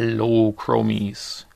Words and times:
Hallo 0.00 0.52
Chromies. 0.52 1.48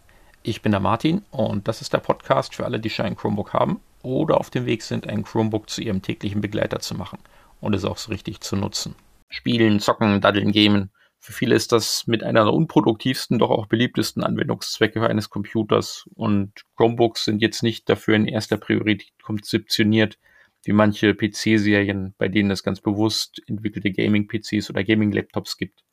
Ich 0.43 0.63
bin 0.63 0.73
der 0.73 0.81
Martin 0.81 1.23
und 1.31 1.69
das 1.69 1.81
ist 1.81 1.93
der 1.93 1.99
Podcast 1.99 2.57
für 2.57 2.65
alle, 2.65 2.81
die 2.81 2.91
schon 2.91 3.07
ein 3.07 3.15
Chromebook 3.15 3.53
haben 3.53 3.81
oder 4.03 4.37
auf 4.37 4.51
dem 4.51 4.67
Weg 4.67 4.83
sind, 4.83 5.09
ein 5.09 5.23
Chromebook 5.23 5.71
zu 5.71 5.81
ihrem 5.81 6.03
täglichen 6.03 6.41
Begleiter 6.41 6.81
zu 6.81 6.97
machen 6.97 7.21
und 7.61 7.73
es 7.73 7.85
auch 7.85 7.99
so 7.99 8.11
richtig 8.11 8.41
zu 8.41 8.57
nutzen. 8.57 8.97
Spielen, 9.29 9.79
zocken, 9.79 10.21
daddeln, 10.21 10.51
gamen. 10.51 10.91
Für 11.21 11.33
viele 11.33 11.55
ist 11.55 11.71
das 11.71 12.09
mit 12.09 12.25
einer 12.25 12.43
der 12.43 12.53
unproduktivsten, 12.53 13.39
doch 13.39 13.51
auch 13.51 13.67
beliebtesten 13.67 14.25
Anwendungszwecke 14.25 15.07
eines 15.09 15.31
Computers 15.31 16.09
und 16.17 16.65
Chromebooks 16.77 17.27
sind 17.27 17.43
jetzt 17.43 17.63
nicht 17.63 17.89
dafür 17.89 18.17
in 18.17 18.27
erster 18.27 18.57
Priorität 18.57 19.13
konzeptioniert, 19.23 20.19
wie 20.65 20.73
manche 20.73 21.15
PC-Serien, 21.15 22.17
bei 22.19 22.27
denen 22.27 22.51
es 22.51 22.65
ganz 22.65 22.81
bewusst 22.81 23.41
entwickelte 23.47 23.93
Gaming-PCs 23.93 24.69
oder 24.69 24.83
Gaming-Laptops 24.83 25.57
gibt. 25.59 25.85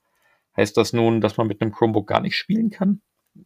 Heißt 0.59 0.75
das 0.75 0.91
nun, 0.91 1.21
dass 1.21 1.37
man 1.37 1.47
mit 1.47 1.61
einem 1.61 1.71
Chromebook 1.71 2.05
gar 2.05 2.19
nicht 2.19 2.35
spielen 2.35 2.69
kann? 2.69 3.01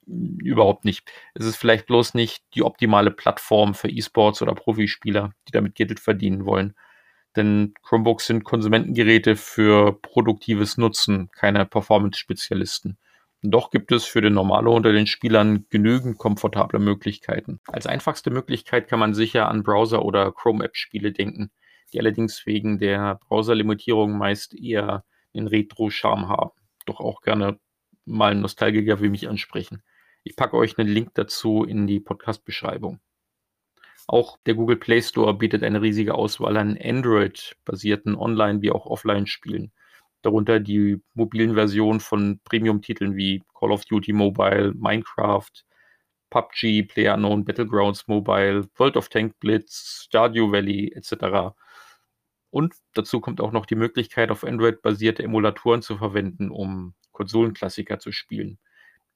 Überhaupt 0.08 0.84
nicht. 0.84 1.12
Es 1.36 1.46
ist 1.46 1.58
vielleicht 1.58 1.86
bloß 1.86 2.16
nicht 2.16 2.44
die 2.56 2.64
optimale 2.64 3.12
Plattform 3.12 3.76
für 3.76 3.88
E-Sports 3.88 4.42
oder 4.42 4.56
Profispieler, 4.56 5.32
die 5.48 5.52
damit 5.52 5.76
Geld 5.76 6.00
verdienen 6.00 6.48
wollen. 6.48 6.74
Denn 7.36 7.76
Chromebooks 7.84 8.26
sind 8.26 8.44
Konsumentengeräte 8.44 9.36
für 9.36 10.02
produktives 10.02 10.78
Nutzen, 10.80 11.30
keine 11.32 11.68
Performance-Spezialisten. 11.68 12.98
Doch 13.44 13.70
gibt 13.70 13.92
es 13.92 14.06
für 14.06 14.22
den 14.22 14.34
Normalo 14.34 14.76
unter 14.76 14.92
den 14.92 15.06
Spielern 15.06 15.68
genügend 15.70 16.18
komfortable 16.18 16.80
Möglichkeiten. 16.80 17.60
Als 17.68 17.86
einfachste 17.86 18.32
Möglichkeit 18.32 18.88
kann 18.88 19.00
man 19.00 19.14
sicher 19.14 19.50
an 19.50 19.62
Browser- 19.62 20.04
oder 20.04 20.32
Chrome-App-Spiele 20.32 21.12
denken, 21.12 21.52
die 21.94 22.00
allerdings 22.00 22.48
wegen 22.48 22.80
der 22.80 23.20
Browserlimitierung 23.28 24.18
meist 24.18 24.56
eher 24.56 25.06
den 25.36 25.46
Retro-Charme 25.46 26.30
haben 26.30 26.63
doch 26.86 27.00
auch 27.00 27.22
gerne 27.22 27.60
mal 28.06 28.36
Nostalgiker 28.36 29.02
wie 29.02 29.10
mich 29.10 29.28
ansprechen. 29.30 29.82
Ich 30.24 30.36
packe 30.36 30.58
euch 30.58 30.78
einen 30.78 30.88
Link 30.88 31.12
dazu 31.16 31.64
in 31.64 31.88
die 31.88 32.00
Podcast-Beschreibung. 32.00 33.00
Auch 34.08 34.38
der 34.46 34.56
Google 34.56 34.78
Play 34.78 35.02
Store 35.02 35.34
bietet 35.34 35.64
eine 35.64 35.82
riesige 35.82 36.16
Auswahl 36.16 36.58
an 36.58 36.78
Android-basierten 36.82 38.16
Online- 38.16 38.62
wie 38.62 38.72
auch 38.72 38.86
Offline-Spielen. 38.86 39.72
Darunter 40.22 40.60
die 40.60 41.02
mobilen 41.14 41.54
Versionen 41.56 42.00
von 42.00 42.40
Premium-Titeln 42.44 43.16
wie 43.16 43.44
Call 43.54 43.72
of 43.72 43.86
Duty 43.86 44.14
Mobile, 44.14 44.74
Minecraft, 44.76 45.52
PUBG, 46.30 46.84
PlayerUnknown 46.84 47.46
Battlegrounds 47.46 48.08
Mobile, 48.08 48.68
World 48.78 48.98
of 48.98 49.10
Tank 49.10 49.40
Blitz, 49.40 50.06
Stardew 50.06 50.52
Valley 50.52 50.92
etc. 50.96 51.54
Und 52.54 52.76
dazu 52.94 53.20
kommt 53.20 53.42
auch 53.42 53.52
noch 53.52 53.66
die 53.66 53.74
Möglichkeit, 53.74 54.30
auf 54.30 54.44
Android-basierte 54.44 55.24
Emulatoren 55.24 55.82
zu 55.82 55.98
verwenden, 55.98 56.52
um 56.52 56.94
Konsolenklassiker 57.12 57.98
zu 57.98 58.12
spielen. 58.12 58.60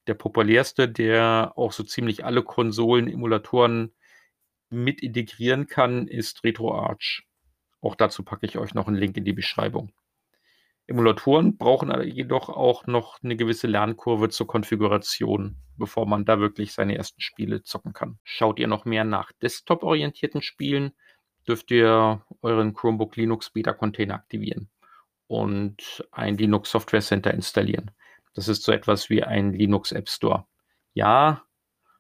Der 0.07 0.15
populärste, 0.15 0.89
der 0.89 1.53
auch 1.55 1.71
so 1.71 1.83
ziemlich 1.83 2.25
alle 2.25 2.41
Konsolen-Emulatoren 2.41 3.93
mit 4.71 5.03
integrieren 5.03 5.67
kann, 5.67 6.07
ist 6.07 6.43
RetroArch. 6.43 7.27
Auch 7.79 7.93
dazu 7.93 8.23
packe 8.23 8.47
ich 8.47 8.57
euch 8.57 8.73
noch 8.73 8.87
einen 8.87 8.97
Link 8.97 9.15
in 9.17 9.23
die 9.23 9.33
Beschreibung. 9.33 9.91
Emulatoren 10.87 11.57
brauchen 11.57 11.91
jedoch 12.09 12.49
auch 12.49 12.87
noch 12.87 13.21
eine 13.21 13.35
gewisse 13.35 13.67
Lernkurve 13.67 14.29
zur 14.29 14.47
Konfiguration, 14.47 15.57
bevor 15.77 16.07
man 16.07 16.25
da 16.25 16.39
wirklich 16.39 16.73
seine 16.73 16.97
ersten 16.97 17.21
Spiele 17.21 17.61
zocken 17.61 17.93
kann. 17.93 18.17
Schaut 18.23 18.57
ihr 18.57 18.67
noch 18.67 18.85
mehr 18.85 19.03
nach 19.03 19.31
desktop-orientierten 19.43 20.41
Spielen, 20.41 20.93
dürft 21.47 21.71
ihr 21.71 22.21
euren 22.41 22.73
Chromebook 22.73 23.15
Linux 23.15 23.49
Beta 23.49 23.73
Container 23.73 24.15
aktivieren 24.15 24.69
und 25.27 26.05
ein 26.11 26.37
Linux 26.37 26.71
Software 26.71 27.01
Center 27.01 27.33
installieren. 27.33 27.91
Das 28.33 28.47
ist 28.47 28.63
so 28.63 28.71
etwas 28.71 29.09
wie 29.09 29.23
ein 29.23 29.53
Linux 29.53 29.91
App 29.91 30.09
Store. 30.09 30.45
Ja, 30.93 31.43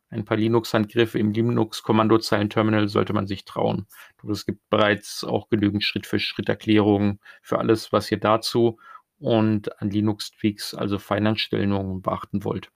ein 0.09 0.23
paar 0.23 0.37
Linux-Handgriffe 0.37 1.19
im 1.19 1.31
Linux-Kommandozeilen-Terminal 1.31 2.87
sollte 2.87 3.11
man 3.13 3.27
sich 3.27 3.43
trauen. 3.43 3.87
Es 4.29 4.45
gibt 4.45 4.69
bereits 4.69 5.23
auch 5.23 5.49
genügend 5.49 5.83
Schritt-für-Schritt-Erklärungen 5.83 7.19
für 7.41 7.59
alles, 7.59 7.91
was 7.91 8.09
ihr 8.11 8.19
dazu 8.19 8.79
und 9.19 9.81
an 9.81 9.89
Linux-Tweaks, 9.89 10.73
also 10.75 10.97
Feineinstellungen, 10.97 12.01
beachten 12.01 12.43
wollt. 12.45 12.71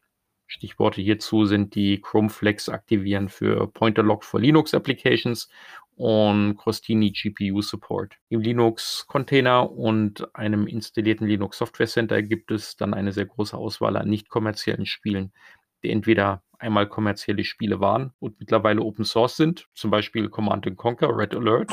Stichworte 0.48 1.02
hierzu 1.02 1.46
sind 1.46 1.76
die 1.76 2.02
Chrome 2.02 2.30
Flex 2.30 2.68
aktivieren 2.68 3.30
für 3.30 3.68
Pointer 3.68 4.04
Lock 4.04 4.26
for 4.26 4.42
Linux 4.42 4.74
Applications 4.74 5.48
und 6.02 6.58
Crostini 6.58 7.12
GPU 7.12 7.62
Support. 7.62 8.16
Im 8.30 8.42
Linux-Container 8.42 9.72
und 9.72 10.34
einem 10.34 10.66
installierten 10.66 11.28
Linux 11.28 11.60
Software 11.60 11.86
Center 11.86 12.24
gibt 12.24 12.50
es 12.50 12.76
dann 12.76 12.96
eine 12.96 13.12
sehr 13.12 13.28
große 13.28 13.56
Auswahl 13.56 13.96
an 13.96 14.10
nicht 14.10 14.28
kommerziellen 14.28 14.88
Spielen, 14.88 15.32
die 15.84 15.92
entweder 15.92 16.42
einmal 16.58 16.90
kommerzielle 16.90 17.44
Spiele 17.44 17.82
waren 17.82 18.14
und 18.18 18.40
mittlerweile 18.40 18.82
Open 18.82 19.06
Source 19.06 19.38
sind, 19.38 19.68
zum 19.76 19.92
Beispiel 19.92 20.28
Command 20.30 20.76
Conquer, 20.76 21.16
Red 21.16 21.36
Alert. 21.36 21.70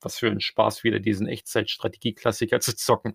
Was 0.00 0.18
für 0.18 0.26
ein 0.28 0.40
Spaß 0.40 0.82
wieder 0.82 0.98
diesen 0.98 1.28
Echtzeit-Strategie-Klassiker 1.28 2.58
zu 2.58 2.74
zocken 2.74 3.14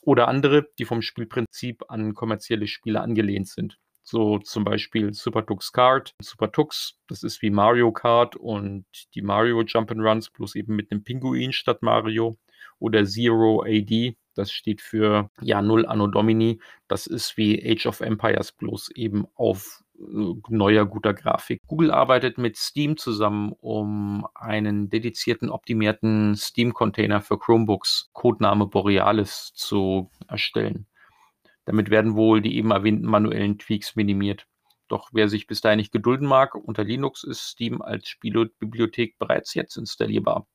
oder 0.00 0.26
andere, 0.26 0.66
die 0.80 0.84
vom 0.84 1.00
Spielprinzip 1.00 1.84
an 1.88 2.14
kommerzielle 2.14 2.66
Spiele 2.66 3.02
angelehnt 3.02 3.46
sind. 3.46 3.78
So 4.04 4.38
zum 4.38 4.64
Beispiel 4.64 5.14
Super 5.14 5.46
Tux 5.46 5.72
Kart, 5.72 6.14
Super 6.20 6.52
Tux, 6.52 6.98
das 7.08 7.22
ist 7.22 7.40
wie 7.40 7.50
Mario 7.50 7.90
Kart 7.90 8.36
und 8.36 8.84
die 9.14 9.22
Mario 9.22 9.60
Jump'n'Runs, 9.60 10.30
bloß 10.30 10.56
eben 10.56 10.76
mit 10.76 10.92
einem 10.92 11.02
Pinguin 11.02 11.52
statt 11.52 11.82
Mario. 11.82 12.36
Oder 12.78 13.06
Zero 13.06 13.62
AD, 13.62 14.16
das 14.34 14.52
steht 14.52 14.82
für 14.82 15.30
ja 15.40 15.62
Null 15.62 15.86
Anno 15.86 16.06
Domini, 16.06 16.60
das 16.86 17.06
ist 17.06 17.36
wie 17.38 17.64
Age 17.64 17.86
of 17.86 18.00
Empires, 18.00 18.52
bloß 18.52 18.90
eben 18.90 19.26
auf 19.36 19.82
äh, 19.98 20.34
neuer 20.48 20.84
guter 20.84 21.14
Grafik. 21.14 21.62
Google 21.66 21.90
arbeitet 21.90 22.36
mit 22.36 22.56
Steam 22.56 22.98
zusammen, 22.98 23.52
um 23.60 24.26
einen 24.34 24.90
dedizierten, 24.90 25.48
optimierten 25.48 26.36
Steam-Container 26.36 27.22
für 27.22 27.38
Chromebooks, 27.38 28.10
Codename 28.12 28.66
Borealis, 28.66 29.52
zu 29.54 30.10
erstellen. 30.28 30.86
Damit 31.64 31.90
werden 31.90 32.14
wohl 32.14 32.40
die 32.40 32.56
eben 32.56 32.70
erwähnten 32.70 33.06
manuellen 33.06 33.58
Tweaks 33.58 33.96
minimiert. 33.96 34.46
Doch 34.88 35.10
wer 35.12 35.28
sich 35.28 35.46
bis 35.46 35.60
dahin 35.60 35.78
nicht 35.78 35.92
gedulden 35.92 36.26
mag, 36.26 36.54
unter 36.54 36.84
Linux 36.84 37.24
ist 37.24 37.40
Steam 37.48 37.80
als 37.80 38.08
Spielebibliothek 38.08 39.18
bereits 39.18 39.54
jetzt 39.54 39.76
installierbar. 39.76 40.46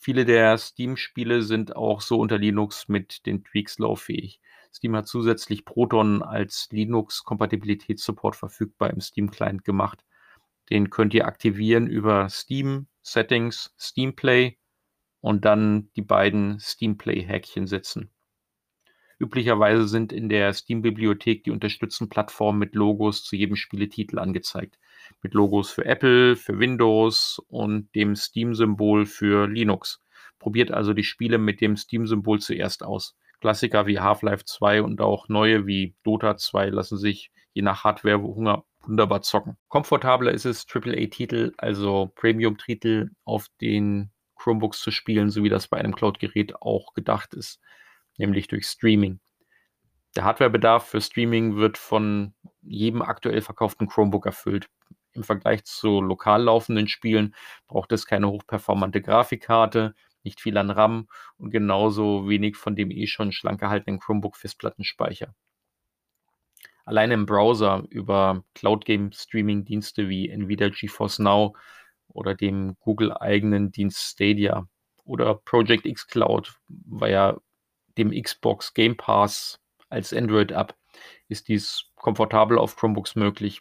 Viele 0.00 0.24
der 0.24 0.56
Steam-Spiele 0.58 1.42
sind 1.42 1.74
auch 1.74 2.00
so 2.00 2.20
unter 2.20 2.38
Linux 2.38 2.86
mit 2.86 3.26
den 3.26 3.42
Tweaks 3.42 3.80
lauffähig. 3.80 4.40
Steam 4.72 4.94
hat 4.94 5.08
zusätzlich 5.08 5.64
Proton 5.64 6.22
als 6.22 6.68
Linux-Kompatibilitätssupport 6.70 8.36
verfügbar 8.36 8.90
im 8.90 9.00
Steam-Client 9.00 9.64
gemacht. 9.64 10.04
Den 10.70 10.90
könnt 10.90 11.14
ihr 11.14 11.26
aktivieren 11.26 11.88
über 11.88 12.28
Steam 12.28 12.86
Settings, 13.02 13.74
Steam 13.78 14.14
Play 14.14 14.56
und 15.20 15.44
dann 15.44 15.90
die 15.96 16.02
beiden 16.02 16.60
Steam 16.60 16.96
Play-Häkchen 16.96 17.66
setzen. 17.66 18.10
Üblicherweise 19.18 19.88
sind 19.88 20.12
in 20.12 20.28
der 20.28 20.52
Steam-Bibliothek 20.52 21.42
die 21.44 21.50
unterstützten 21.50 22.08
Plattformen 22.08 22.58
mit 22.58 22.74
Logos 22.74 23.24
zu 23.24 23.34
jedem 23.34 23.56
Spieletitel 23.56 24.18
angezeigt. 24.18 24.78
Mit 25.22 25.34
Logos 25.34 25.70
für 25.70 25.84
Apple, 25.84 26.36
für 26.36 26.58
Windows 26.58 27.42
und 27.48 27.92
dem 27.94 28.14
Steam-Symbol 28.14 29.06
für 29.06 29.48
Linux. 29.48 30.00
Probiert 30.38 30.70
also 30.70 30.92
die 30.92 31.02
Spiele 31.02 31.38
mit 31.38 31.60
dem 31.60 31.76
Steam-Symbol 31.76 32.38
zuerst 32.38 32.84
aus. 32.84 33.16
Klassiker 33.40 33.86
wie 33.86 33.98
Half-Life 33.98 34.44
2 34.44 34.82
und 34.82 35.00
auch 35.00 35.28
neue 35.28 35.66
wie 35.66 35.96
Dota 36.04 36.36
2 36.36 36.70
lassen 36.70 36.96
sich 36.96 37.32
je 37.54 37.62
nach 37.62 37.84
Hardware-Hunger 37.84 38.64
wunderbar 38.82 39.22
zocken. 39.22 39.56
Komfortabler 39.68 40.32
ist 40.32 40.44
es, 40.44 40.66
AAA-Titel, 40.72 41.52
also 41.58 42.12
Premium-Titel 42.14 43.10
auf 43.24 43.48
den 43.60 44.10
Chromebooks 44.36 44.80
zu 44.80 44.90
spielen, 44.90 45.30
so 45.30 45.42
wie 45.42 45.48
das 45.48 45.66
bei 45.68 45.78
einem 45.78 45.94
Cloud-Gerät 45.94 46.62
auch 46.62 46.94
gedacht 46.94 47.34
ist, 47.34 47.60
nämlich 48.18 48.48
durch 48.48 48.66
Streaming. 48.66 49.20
Der 50.16 50.24
Hardwarebedarf 50.24 50.86
für 50.88 51.00
Streaming 51.00 51.56
wird 51.56 51.78
von 51.78 52.34
jedem 52.62 53.02
aktuell 53.02 53.40
verkauften 53.40 53.88
Chromebook 53.88 54.26
erfüllt. 54.26 54.68
Im 55.12 55.24
Vergleich 55.24 55.64
zu 55.64 56.00
lokal 56.00 56.42
laufenden 56.42 56.88
Spielen 56.88 57.34
braucht 57.66 57.92
es 57.92 58.06
keine 58.06 58.28
hochperformante 58.28 59.00
Grafikkarte, 59.00 59.94
nicht 60.22 60.40
viel 60.40 60.58
an 60.58 60.70
RAM 60.70 61.08
und 61.38 61.50
genauso 61.50 62.28
wenig 62.28 62.56
von 62.56 62.76
dem 62.76 62.90
eh 62.90 63.06
schon 63.06 63.32
schlank 63.32 63.60
gehaltenen 63.60 64.00
Chromebook-Festplattenspeicher. 64.00 65.34
Alleine 66.84 67.14
im 67.14 67.26
Browser 67.26 67.84
über 67.90 68.44
Cloud 68.54 68.84
Game 68.84 69.12
Streaming 69.12 69.64
Dienste 69.64 70.08
wie 70.08 70.28
Nvidia 70.30 70.70
GeForce 70.70 71.18
Now 71.18 71.54
oder 72.08 72.34
dem 72.34 72.76
Google-eigenen 72.80 73.70
Dienst 73.72 73.98
Stadia 73.98 74.66
oder 75.04 75.34
Project 75.34 75.86
X 75.86 76.06
Cloud 76.06 76.54
via 76.68 77.38
dem 77.98 78.10
Xbox 78.10 78.74
Game 78.74 78.96
Pass 78.96 79.60
als 79.88 80.12
Android-App 80.12 80.74
ist 81.28 81.48
dies 81.48 81.84
komfortabel 81.96 82.58
auf 82.58 82.76
Chromebooks 82.76 83.16
möglich. 83.16 83.60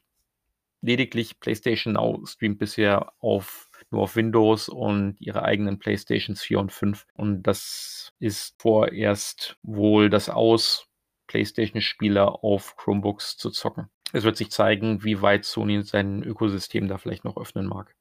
Lediglich 0.81 1.39
PlayStation 1.39 1.93
Now 1.93 2.23
streamt 2.25 2.59
bisher 2.59 3.11
auf 3.19 3.69
nur 3.89 4.03
auf 4.03 4.15
Windows 4.15 4.69
und 4.69 5.15
ihre 5.19 5.43
eigenen 5.43 5.79
PlayStations 5.79 6.41
4 6.41 6.59
und 6.59 6.71
5. 6.71 7.05
Und 7.13 7.43
das 7.43 8.13
ist 8.19 8.55
vorerst 8.61 9.57
wohl 9.63 10.09
das 10.09 10.29
Aus 10.29 10.87
PlayStation-Spieler 11.27 12.43
auf 12.43 12.75
Chromebooks 12.77 13.37
zu 13.37 13.49
zocken. 13.49 13.89
Es 14.13 14.23
wird 14.23 14.37
sich 14.37 14.51
zeigen, 14.51 15.03
wie 15.03 15.21
weit 15.21 15.45
Sony 15.45 15.83
sein 15.83 16.23
Ökosystem 16.23 16.87
da 16.87 16.97
vielleicht 16.97 17.25
noch 17.25 17.37
öffnen 17.37 17.65
mag. 17.65 17.95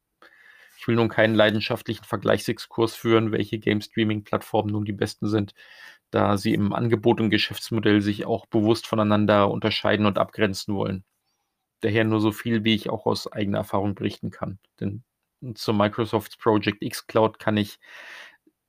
Ich 0.78 0.87
will 0.87 0.96
nun 0.96 1.08
keinen 1.08 1.34
leidenschaftlichen 1.34 2.05
Vergleichsexkurs 2.05 2.94
führen, 2.94 3.32
welche 3.32 3.58
Game-Streaming-Plattformen 3.58 4.73
nun 4.73 4.84
die 4.84 4.93
besten 4.93 5.28
sind, 5.28 5.55
da 6.11 6.37
sie 6.37 6.55
im 6.55 6.73
Angebot 6.73 7.20
und 7.20 7.31
Geschäftsmodell 7.31 8.00
sich 8.00 8.26
auch 8.26 8.46
bewusst 8.46 8.87
voneinander 8.87 9.50
unterscheiden 9.50 10.06
und 10.06 10.19
abgrenzen 10.19 10.75
wollen. 10.75 11.05
Daher 11.81 12.05
nur 12.05 12.20
so 12.20 12.32
viel, 12.32 12.64
wie 12.64 12.75
ich 12.75 12.90
auch 12.90 13.06
aus 13.06 13.31
eigener 13.31 13.58
Erfahrung 13.58 13.94
berichten 13.94 14.31
kann. 14.31 14.58
Denn 14.81 15.05
zu 15.55 15.73
Microsofts 15.73 16.37
Project 16.37 16.82
X 16.82 17.06
Cloud 17.06 17.38
kann 17.38 17.56
ich 17.56 17.78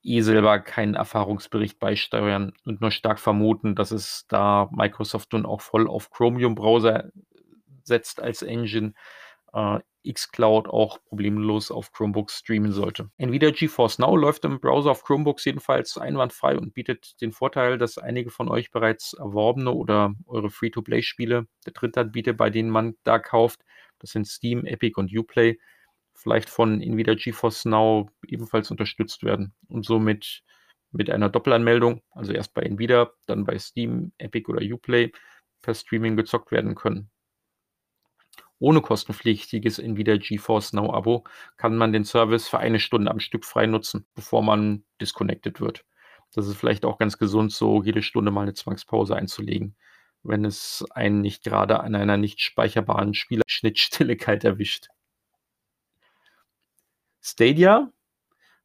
eh 0.04 0.22
selber 0.22 0.60
keinen 0.60 0.96
Erfahrungsbericht 0.96 1.80
beisteuern 1.80 2.54
und 2.66 2.82
nur 2.82 2.92
stark 2.92 3.20
vermuten, 3.20 3.76
dass 3.76 3.92
es 3.92 4.26
da 4.28 4.70
Microsoft 4.72 5.34
nun 5.34 5.46
auch 5.46 5.62
voll 5.62 5.88
auf 5.88 6.10
Chromium-Browser 6.12 7.12
setzt 7.84 8.22
als 8.22 8.42
Engine, 8.42 8.94
äh, 9.54 9.80
xCloud 10.12 10.68
auch 10.68 11.04
problemlos 11.04 11.72
auf 11.72 11.92
Chromebooks 11.92 12.40
streamen 12.40 12.72
sollte. 12.72 13.10
Nvidia 13.18 13.52
GeForce 13.52 14.00
Now 14.00 14.16
läuft 14.16 14.46
im 14.46 14.60
Browser 14.60 14.92
auf 14.92 15.04
Chromebooks 15.04 15.46
jedenfalls 15.46 15.98
einwandfrei 15.98 16.58
und 16.58 16.74
bietet 16.74 17.20
den 17.22 17.32
Vorteil, 17.32 17.78
dass 17.78 17.98
einige 17.98 18.30
von 18.30 18.50
euch 18.50 18.72
bereits 18.72 19.14
erworbene 19.14 19.72
oder 19.72 20.14
eure 20.26 20.50
Free-to-Play-Spiele 20.50 21.48
der 21.66 21.74
Drittanbieter, 21.74 22.34
bei 22.34 22.50
denen 22.50 22.70
man 22.70 22.96
da 23.04 23.20
kauft, 23.20 23.62
das 24.00 24.12
sind 24.12 24.28
Steam, 24.28 24.66
Epic 24.66 25.00
und 25.00 25.16
Uplay, 25.16 25.60
vielleicht 26.14 26.50
von 26.50 26.82
Nvidia 26.82 27.16
GeForce 27.16 27.66
Now 27.66 28.10
ebenfalls 28.28 28.72
unterstützt 28.72 29.24
werden 29.24 29.54
und 29.68 29.86
somit 29.86 30.44
mit 30.92 31.10
einer 31.10 31.30
Doppelanmeldung, 31.30 32.02
also 32.12 32.34
erst 32.34 32.54
bei 32.54 32.64
Nvidia, 32.64 33.12
dann 33.26 33.46
bei 33.46 33.58
Steam, 33.60 34.14
Epic 34.18 34.50
oder 34.52 34.62
Uplay, 34.62 35.12
per 35.62 35.74
Streaming 35.74 36.16
gezockt 36.16 36.52
werden 36.52 36.76
können. 36.76 37.10
Ohne 38.60 38.82
kostenpflichtiges 38.82 39.78
Nvidia 39.80 40.18
GeForce 40.18 40.74
Now 40.74 40.94
Abo 40.94 41.24
kann 41.58 41.78
man 41.78 41.94
den 41.94 42.06
Service 42.06 42.48
für 42.48 42.58
eine 42.58 42.80
Stunde 42.80 43.12
am 43.12 43.20
Stück 43.20 43.46
frei 43.46 43.68
nutzen, 43.68 44.08
bevor 44.16 44.42
man 44.42 44.84
disconnected 45.00 45.62
wird. 45.62 45.86
Das 46.34 46.48
ist 46.48 46.58
vielleicht 46.58 46.84
auch 46.84 46.98
ganz 46.98 47.18
gesund, 47.18 47.52
so 47.52 47.84
jede 47.84 48.02
Stunde 48.02 48.32
mal 48.32 48.42
eine 48.42 48.54
Zwangspause 48.54 49.16
einzulegen, 49.16 49.76
wenn 50.24 50.44
es 50.44 50.86
einen 50.92 51.22
nicht 51.22 51.44
gerade 51.44 51.80
an 51.82 51.96
einer 51.96 52.18
nicht 52.18 52.42
speicherbaren 52.42 53.14
Spielerschnittstelle 53.14 54.18
kalt 54.18 54.44
erwischt. 54.44 54.88
Stadia 57.22 57.92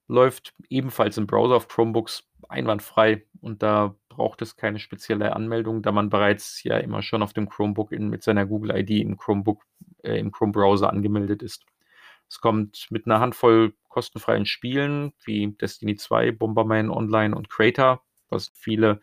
läuft 0.09 0.55
ebenfalls 0.69 1.19
im 1.19 1.27
Browser 1.27 1.57
auf 1.57 1.69
Chromebooks 1.69 2.29
einwandfrei 2.49 3.27
und 3.41 3.63
da 3.63 3.97
braucht 4.17 4.43
es 4.43 4.57
keine 4.57 4.79
spezielle 4.79 5.35
Anmeldung, 5.35 5.83
da 5.83 5.93
man 5.93 6.11
bereits 6.11 6.63
ja 6.63 6.79
immer 6.79 7.03
schon 7.03 7.23
auf 7.23 7.33
dem 7.33 7.49
Chromebook 7.49 7.93
in, 7.93 8.09
mit 8.09 8.23
seiner 8.23 8.47
Google 8.47 8.77
ID 8.77 8.91
im 8.91 9.17
Chromebook 9.17 9.63
äh, 10.03 10.19
im 10.19 10.33
Chrome 10.33 10.53
Browser 10.53 10.91
angemeldet 10.91 11.43
ist. 11.43 11.65
Es 12.29 12.41
kommt 12.41 12.87
mit 12.91 13.07
einer 13.07 13.21
Handvoll 13.21 13.75
kostenfreien 13.89 14.47
Spielen 14.47 15.13
wie 15.25 15.53
Destiny 15.53 15.97
2, 15.97 16.33
Bomberman 16.33 16.91
Online 16.91 17.37
und 17.37 17.51
Crater, 17.51 18.01
was 18.31 18.51
viele 18.55 19.01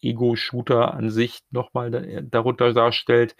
Ego-Shooter 0.00 0.94
an 0.94 1.10
sich 1.10 1.42
nochmal 1.50 2.26
darunter 2.28 2.72
darstellt 2.72 3.36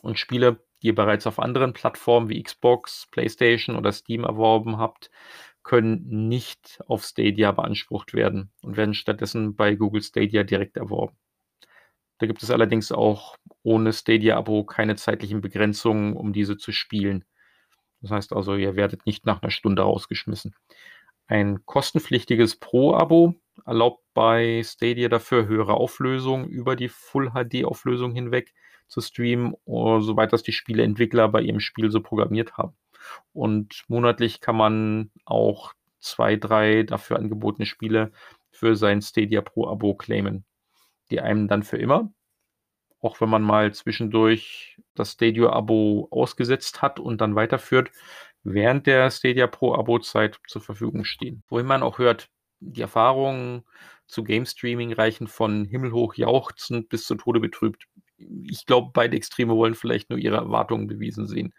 und 0.00 0.18
Spiele, 0.18 0.64
die 0.82 0.88
ihr 0.88 0.94
bereits 0.94 1.26
auf 1.26 1.38
anderen 1.38 1.72
Plattformen 1.72 2.28
wie 2.28 2.42
Xbox, 2.42 3.06
PlayStation 3.10 3.76
oder 3.76 3.92
Steam 3.92 4.24
erworben 4.24 4.78
habt, 4.78 5.10
können 5.64 6.28
nicht 6.28 6.78
auf 6.86 7.04
Stadia 7.04 7.50
beansprucht 7.50 8.14
werden 8.14 8.52
und 8.62 8.76
werden 8.76 8.94
stattdessen 8.94 9.56
bei 9.56 9.74
Google 9.74 10.02
Stadia 10.02 10.44
direkt 10.44 10.76
erworben. 10.76 11.16
Da 12.18 12.26
gibt 12.26 12.42
es 12.42 12.50
allerdings 12.50 12.92
auch 12.92 13.36
ohne 13.62 13.92
Stadia-Abo 13.92 14.64
keine 14.64 14.94
zeitlichen 14.94 15.40
Begrenzungen, 15.40 16.14
um 16.14 16.32
diese 16.32 16.56
zu 16.56 16.70
spielen. 16.70 17.24
Das 18.02 18.10
heißt 18.12 18.32
also, 18.34 18.54
ihr 18.54 18.76
werdet 18.76 19.06
nicht 19.06 19.26
nach 19.26 19.42
einer 19.42 19.50
Stunde 19.50 19.82
rausgeschmissen. 19.82 20.54
Ein 21.26 21.64
kostenpflichtiges 21.64 22.56
Pro-Abo 22.56 23.34
erlaubt 23.64 24.04
bei 24.12 24.62
Stadia 24.62 25.08
dafür 25.08 25.46
höhere 25.46 25.74
Auflösung 25.74 26.46
über 26.46 26.76
die 26.76 26.88
Full-HD-Auflösung 26.88 28.12
hinweg 28.12 28.52
zu 28.86 29.00
streamen, 29.00 29.54
soweit 29.66 30.32
das 30.32 30.42
die 30.42 30.52
Spieleentwickler 30.52 31.28
bei 31.28 31.40
ihrem 31.40 31.60
Spiel 31.60 31.90
so 31.90 32.00
programmiert 32.00 32.58
haben. 32.58 32.76
Und 33.32 33.84
monatlich 33.88 34.40
kann 34.40 34.56
man 34.56 35.10
auch 35.24 35.74
zwei, 36.00 36.36
drei 36.36 36.84
dafür 36.84 37.16
angebotene 37.16 37.66
Spiele 37.66 38.12
für 38.50 38.76
sein 38.76 39.02
Stadia 39.02 39.40
Pro 39.40 39.68
Abo 39.68 39.94
claimen, 39.94 40.44
die 41.10 41.20
einem 41.20 41.48
dann 41.48 41.62
für 41.62 41.78
immer, 41.78 42.12
auch 43.00 43.20
wenn 43.20 43.28
man 43.28 43.42
mal 43.42 43.74
zwischendurch 43.74 44.80
das 44.94 45.12
Stadia 45.12 45.50
Abo 45.50 46.08
ausgesetzt 46.10 46.82
hat 46.82 47.00
und 47.00 47.20
dann 47.20 47.34
weiterführt, 47.34 47.90
während 48.44 48.86
der 48.86 49.10
Stadia 49.10 49.46
Pro 49.46 49.74
Abo 49.74 49.98
Zeit 49.98 50.38
zur 50.46 50.62
Verfügung 50.62 51.04
stehen. 51.04 51.42
Wohin 51.48 51.66
man 51.66 51.82
auch 51.82 51.98
hört, 51.98 52.28
die 52.60 52.82
Erfahrungen 52.82 53.64
zu 54.06 54.22
Game 54.22 54.46
Streaming 54.46 54.92
reichen 54.92 55.26
von 55.26 55.64
himmelhoch 55.64 56.14
jauchzend 56.14 56.88
bis 56.90 57.06
zu 57.06 57.14
Tode 57.14 57.40
betrübt. 57.40 57.86
Ich 58.16 58.66
glaube, 58.66 58.90
beide 58.92 59.16
Extreme 59.16 59.56
wollen 59.56 59.74
vielleicht 59.74 60.10
nur 60.10 60.18
ihre 60.18 60.36
Erwartungen 60.36 60.86
bewiesen 60.86 61.26
sehen 61.26 61.52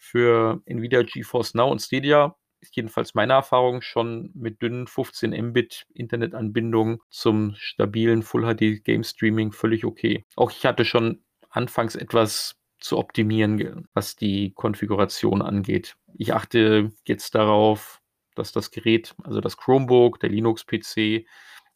für 0.00 0.62
Nvidia 0.64 1.02
GeForce 1.02 1.54
Now 1.54 1.70
und 1.70 1.80
Stadia 1.80 2.34
ist 2.60 2.74
jedenfalls 2.74 3.14
meine 3.14 3.34
Erfahrung 3.34 3.82
schon 3.82 4.30
mit 4.34 4.62
dünnen 4.62 4.86
15 4.86 5.30
Mbit 5.30 5.86
Internetanbindungen 5.94 6.98
zum 7.10 7.54
stabilen 7.56 8.22
Full 8.22 8.42
HD 8.42 8.82
Game 8.82 9.04
Streaming 9.04 9.52
völlig 9.52 9.84
okay. 9.84 10.24
Auch 10.36 10.50
ich 10.50 10.64
hatte 10.66 10.84
schon 10.84 11.22
anfangs 11.50 11.96
etwas 11.96 12.56
zu 12.78 12.96
optimieren, 12.98 13.88
was 13.92 14.16
die 14.16 14.52
Konfiguration 14.54 15.42
angeht. 15.42 15.96
Ich 16.14 16.32
achte 16.32 16.92
jetzt 17.06 17.34
darauf, 17.34 18.00
dass 18.34 18.52
das 18.52 18.70
Gerät, 18.70 19.14
also 19.22 19.40
das 19.40 19.58
Chromebook, 19.58 20.18
der 20.20 20.30
Linux-PC 20.30 21.26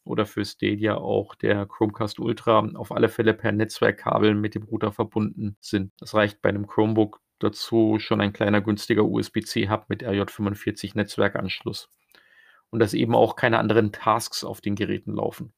oder 0.03 0.25
für 0.25 0.45
Stadia 0.45 0.95
auch 0.95 1.35
der 1.35 1.65
Chromecast 1.67 2.19
Ultra 2.19 2.59
auf 2.75 2.91
alle 2.91 3.09
Fälle 3.09 3.33
per 3.33 3.51
Netzwerkkabel 3.51 4.33
mit 4.33 4.55
dem 4.55 4.63
Router 4.63 4.91
verbunden 4.91 5.57
sind. 5.59 5.91
Das 5.99 6.13
reicht 6.15 6.41
bei 6.41 6.49
einem 6.49 6.67
Chromebook 6.67 7.21
dazu 7.39 7.97
schon 7.99 8.21
ein 8.21 8.33
kleiner 8.33 8.61
günstiger 8.61 9.05
USB-C-Hub 9.05 9.85
mit 9.89 10.03
RJ45 10.03 10.91
Netzwerkanschluss. 10.95 11.89
Und 12.69 12.79
dass 12.79 12.93
eben 12.93 13.15
auch 13.15 13.35
keine 13.35 13.59
anderen 13.59 13.91
Tasks 13.91 14.43
auf 14.43 14.61
den 14.61 14.75
Geräten 14.75 15.13
laufen. 15.13 15.53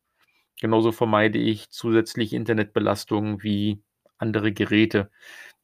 Genauso 0.60 0.92
vermeide 0.92 1.40
ich 1.40 1.70
zusätzliche 1.70 2.36
Internetbelastungen 2.36 3.44
wie 3.44 3.82
andere 4.18 4.52
Geräte, 4.52 5.12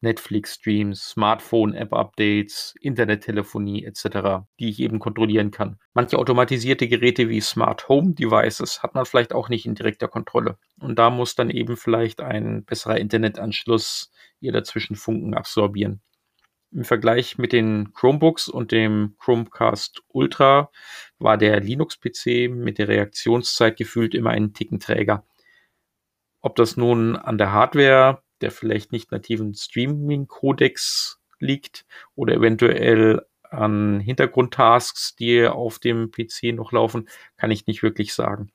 Netflix-Streams, 0.01 1.10
Smartphone-App-Updates, 1.12 2.75
Internettelefonie 2.82 3.86
etc., 3.86 4.46
die 4.60 4.70
ich 4.70 4.79
eben 4.79 5.00
kontrollieren 5.00 5.50
kann. 5.50 5.79
Manche 5.93 6.20
automatisierte 6.20 6.88
Geräte 6.88 7.29
wie 7.29 7.41
Smart 7.41 7.88
Home 7.88 8.13
Devices 8.13 8.84
hat 8.84 8.96
man 8.96 9.05
vielleicht 9.05 9.34
auch 9.34 9.50
nicht 9.50 9.65
in 9.65 9.75
direkter 9.75 10.10
Kontrolle. 10.10 10.58
Und 10.79 11.00
da 11.00 11.10
muss 11.10 11.36
dann 11.36 11.50
eben 11.50 11.77
vielleicht 11.77 12.22
ein 12.22 12.65
besserer 12.65 12.98
Internetanschluss 12.98 14.12
ihr 14.43 14.51
dazwischen 14.51 14.95
Funken 14.95 15.33
absorbieren. 15.33 16.01
Im 16.71 16.85
Vergleich 16.85 17.38
mit 17.38 17.53
den 17.53 17.93
Chromebooks 17.93 18.50
und 18.50 18.71
dem 18.71 19.15
Chromecast 19.19 20.01
Ultra 20.07 20.71
war 21.19 21.38
der 21.38 21.59
Linux-PC 21.59 22.50
mit 22.50 22.79
der 22.79 22.88
Reaktionszeit 22.88 23.77
gefühlt 23.77 24.15
immer 24.15 24.31
einen 24.31 24.53
Ticken 24.53 24.79
träger. 24.79 25.25
Ob 26.41 26.55
das 26.55 26.75
nun 26.75 27.15
an 27.15 27.38
der 27.38 27.51
Hardware, 27.51 28.23
der 28.41 28.51
vielleicht 28.51 28.91
nicht 28.91 29.12
nativen 29.12 29.53
Streaming-Codex 29.53 31.21
liegt 31.39 31.85
oder 32.15 32.33
eventuell 32.33 33.25
an 33.43 34.00
Hintergrundtasks, 34.00 35.15
die 35.15 35.45
auf 35.47 35.77
dem 35.77 36.09
PC 36.09 36.53
noch 36.53 36.71
laufen, 36.71 37.07
kann 37.38 37.51
ich 37.51 37.67
nicht 37.67 37.83
wirklich 37.83 38.13
sagen. 38.13 38.51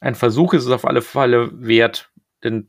Ein 0.00 0.14
Versuch 0.14 0.52
ist 0.52 0.66
es 0.66 0.70
auf 0.70 0.84
alle 0.84 1.00
Fälle 1.00 1.50
wert, 1.54 2.12
denn 2.42 2.68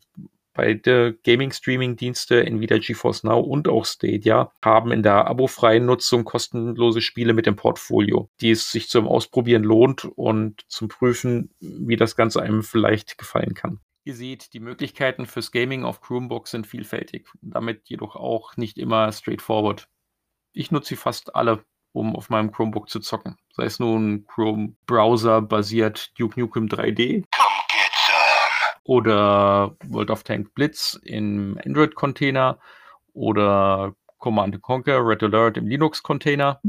Beide 0.56 1.18
Gaming-Streaming-Dienste, 1.24 2.46
Nvidia 2.46 2.78
GeForce 2.78 3.24
Now 3.24 3.42
und 3.42 3.68
auch 3.68 3.86
Stadia, 3.86 4.52
haben 4.64 4.92
in 4.92 5.04
der 5.04 5.28
abofreien 5.28 5.86
Nutzung 5.86 6.24
kostenlose 6.24 7.02
Spiele 7.02 7.34
mit 7.34 7.46
dem 7.46 7.58
Portfolio, 7.58 8.30
die 8.40 8.52
es 8.52 8.72
sich 8.72 8.88
zum 8.88 9.06
Ausprobieren 9.06 9.64
lohnt 9.64 10.06
und 10.06 10.64
zum 10.70 10.88
Prüfen, 10.88 11.54
wie 11.60 11.98
das 11.98 12.16
Ganze 12.16 12.42
einem 12.42 12.64
vielleicht 12.64 13.18
gefallen 13.18 13.54
kann. 13.54 13.82
Ihr 14.06 14.16
seht, 14.16 14.54
die 14.54 14.62
Möglichkeiten 14.62 15.26
fürs 15.26 15.52
Gaming 15.52 15.84
auf 15.84 16.00
Chromebook 16.00 16.48
sind 16.48 16.68
vielfältig, 16.68 17.28
damit 17.42 17.90
jedoch 17.90 18.16
auch 18.16 18.56
nicht 18.56 18.78
immer 18.78 19.12
straightforward. 19.12 19.90
Ich 20.54 20.72
nutze 20.72 20.90
sie 20.90 20.96
fast 20.96 21.36
alle, 21.36 21.66
um 21.92 22.16
auf 22.16 22.30
meinem 22.30 22.52
Chromebook 22.52 22.88
zu 22.88 23.00
zocken. 23.00 23.36
Sei 23.52 23.66
es 23.66 23.80
nun 23.80 24.26
Chrome 24.28 24.76
Browser 24.86 25.42
basiert 25.42 26.18
Duke 26.20 26.40
Nukem 26.40 26.68
3D 26.68 27.26
oder 28.84 29.76
World 29.86 30.12
of 30.12 30.24
Tank 30.24 30.54
Blitz 30.54 31.00
im 31.04 31.60
Android-Container 31.66 32.60
oder 33.14 33.96
Command 34.20 34.62
Conquer 34.62 35.06
Red 35.06 35.24
Alert 35.24 35.58
im 35.58 35.68
Linux-Container. 35.68 36.60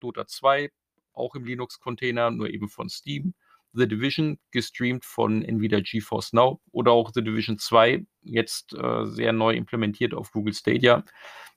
Dota 0.00 0.26
2 0.26 0.70
auch 1.14 1.34
im 1.34 1.44
Linux-Container, 1.44 2.30
nur 2.30 2.50
eben 2.50 2.68
von 2.68 2.88
Steam. 2.88 3.34
The 3.72 3.86
Division 3.86 4.38
gestreamt 4.50 5.04
von 5.04 5.42
Nvidia 5.42 5.80
GeForce 5.80 6.32
Now 6.32 6.60
oder 6.72 6.90
auch 6.90 7.12
The 7.14 7.22
Division 7.22 7.56
2, 7.56 8.04
jetzt 8.22 8.74
äh, 8.74 9.04
sehr 9.04 9.32
neu 9.32 9.54
implementiert 9.54 10.12
auf 10.12 10.32
Google 10.32 10.54
Stadia. 10.54 11.04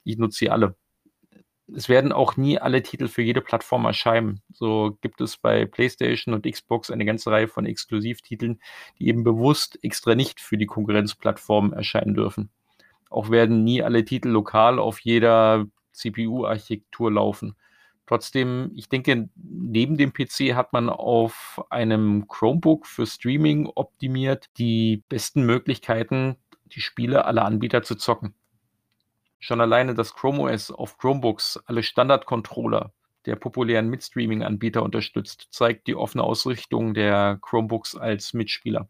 Ich 0.04 0.18
nutze 0.18 0.40
sie 0.40 0.50
alle. 0.50 0.76
Es 1.72 1.88
werden 1.88 2.12
auch 2.12 2.36
nie 2.36 2.60
alle 2.60 2.84
Titel 2.84 3.08
für 3.08 3.22
jede 3.22 3.42
Plattform 3.42 3.86
erscheinen. 3.86 4.42
So 4.52 4.98
gibt 5.02 5.22
es 5.22 5.38
bei 5.38 5.66
PlayStation 5.66 6.34
und 6.34 6.46
Xbox 6.46 6.92
eine 6.92 7.06
ganze 7.06 7.32
Reihe 7.32 7.48
von 7.48 7.66
Exklusivtiteln, 7.66 8.60
die 9.00 9.08
eben 9.08 9.24
bewusst 9.24 9.80
extra 9.82 10.16
nicht 10.16 10.42
für 10.42 10.58
die 10.58 10.66
Konkurrenzplattformen 10.66 11.72
erscheinen 11.74 12.16
dürfen. 12.16 12.50
Auch 13.10 13.30
werden 13.30 13.64
nie 13.64 13.82
alle 13.82 14.04
Titel 14.04 14.30
lokal 14.30 14.80
auf 14.80 15.00
jeder 15.00 15.66
CPU-Architektur 15.94 17.12
laufen. 17.12 17.56
Trotzdem, 18.06 18.72
ich 18.76 18.90
denke, 18.90 19.30
neben 19.36 19.98
dem 19.98 20.12
PC 20.12 20.56
hat 20.56 20.74
man 20.74 20.90
auf 20.90 21.64
einem 21.70 22.28
Chromebook 22.28 22.86
für 22.86 23.06
Streaming 23.06 23.72
optimiert 23.74 24.50
die 24.58 25.04
besten 25.08 25.46
Möglichkeiten, 25.46 26.36
die 26.66 26.82
Spiele 26.82 27.26
aller 27.26 27.46
Anbieter 27.46 27.84
zu 27.84 27.96
zocken. 27.96 28.34
Schon 29.44 29.60
alleine 29.60 29.94
das 29.94 30.16
Chrome 30.16 30.44
OS 30.44 30.72
auf 30.72 30.98
Chromebooks 30.98 31.60
alle 31.66 31.84
Standard-Controller 31.84 32.94
der 33.26 33.36
populären 33.36 33.90
Mitstreaming-Anbieter 33.90 34.82
unterstützt, 34.82 35.48
zeigt 35.52 35.88
die 35.88 35.96
offene 35.96 36.24
Ausrichtung 36.24 36.94
der 36.94 37.40
Chromebooks 37.42 37.98
als 37.98 38.34
Mitspieler. 38.34 38.88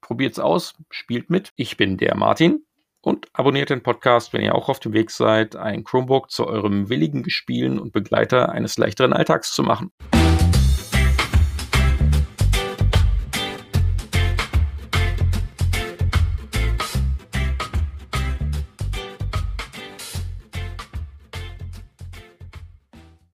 Probiert's 0.00 0.40
aus, 0.40 0.74
spielt 0.90 1.30
mit. 1.30 1.52
Ich 1.54 1.76
bin 1.76 1.98
der 1.98 2.16
Martin 2.16 2.66
und 3.00 3.28
abonniert 3.32 3.70
den 3.70 3.84
Podcast, 3.84 4.32
wenn 4.32 4.42
ihr 4.42 4.56
auch 4.56 4.68
auf 4.68 4.80
dem 4.80 4.92
Weg 4.92 5.12
seid, 5.12 5.54
ein 5.54 5.84
Chromebook 5.84 6.28
zu 6.28 6.48
eurem 6.48 6.88
willigen 6.88 7.22
Gespielen 7.22 7.78
und 7.78 7.92
Begleiter 7.92 8.48
eines 8.48 8.76
leichteren 8.76 9.12
Alltags 9.12 9.54
zu 9.54 9.62
machen. 9.62 9.92